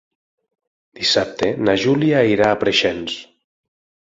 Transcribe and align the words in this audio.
Dissabte 1.01 1.49
na 1.67 1.75
Júlia 1.83 2.25
irà 2.31 2.49
a 2.51 2.57
Preixens. 2.65 3.21